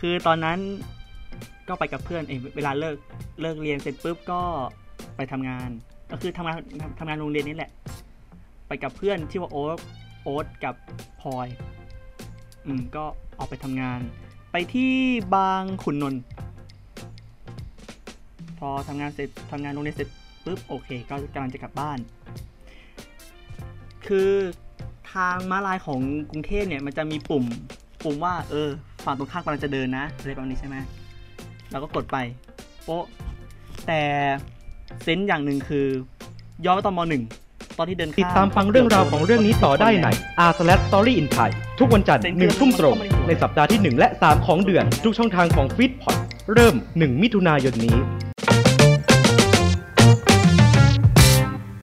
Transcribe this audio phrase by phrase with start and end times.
[0.00, 0.58] คือตอนนั้น
[1.68, 2.96] ก็ไปกับเพื่อนเองเวลาเลิก
[3.40, 4.40] เลิกเรียนเสร็จปุ๊บก็
[5.16, 5.68] ไปทำงาน
[6.10, 6.56] ก็คือทำงาน
[6.98, 7.70] ทำงานโรงเรียนนี่แหละ
[8.68, 9.78] ไปกับเพื่อนที่ว่าโอ๊ต
[10.22, 10.74] โอ๊ตกับ
[11.20, 11.48] พลอย
[12.66, 13.04] อืมก็
[13.38, 14.00] ออกไปทำงาน
[14.52, 14.94] ไปที่
[15.34, 16.22] บางขุนนนท์
[18.58, 20.08] พอทำงานเสร็จทำงานโรงเรียนเสร็จ
[20.44, 21.98] ปุ๊บโอเค ก็กำลังจะกลับบ้าน
[24.06, 24.30] คือ
[25.12, 26.00] ทางม้าลายของ
[26.30, 27.44] กรุงเทพเนี่ยมันจะมีปุ่ม
[28.04, 28.68] ปุ่มว่าเออ
[29.04, 30.76] ฝั่งตรงข้ามกำลังจะเดินนะอะไรประมาณนี้ใช่ไหม
[31.70, 32.16] เราก็กดไป
[32.84, 33.04] โป๊ะ
[33.86, 34.02] แต่
[35.02, 35.86] เซนส์อย่างหนึ่งคือ
[36.64, 37.22] ย้อนไปตอนมหนึ่ง
[37.78, 40.08] ตอนที่เดินข้ติดตามฟังเรื่องราวของเรื่องนี้ต่อได้ใน
[40.48, 42.96] R Slash Story in Thai ทุกวันจันทร์หนึ่งทุ่มตรง
[43.26, 46.16] ในสัปดาห์ที่ 1 และ 3 ของเดือน ทุกช่องทางของ f e e d p o t
[46.52, 47.96] เริ่ม 1 มิถุนายนนี้